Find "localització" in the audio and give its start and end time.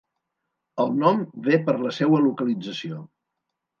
2.27-3.07